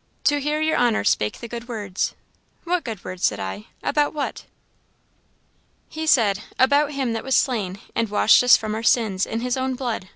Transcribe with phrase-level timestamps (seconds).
[0.22, 2.14] "'To hear your honor spake the good words.'"
[2.62, 4.44] 'What good words?' said I; 'about what?'
[5.88, 9.56] "He said, 'About Him that was slain, and washed us from our sins in his
[9.56, 10.10] own blood.'